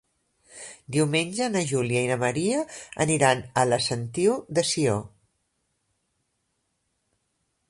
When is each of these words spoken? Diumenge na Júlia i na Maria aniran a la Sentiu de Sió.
Diumenge 0.95 1.49
na 1.55 1.61
Júlia 1.71 2.01
i 2.05 2.07
na 2.13 2.17
Maria 2.23 2.63
aniran 3.07 3.45
a 3.65 3.69
la 3.69 3.81
Sentiu 3.91 4.41
de 4.57 4.67
Sió. 4.73 4.99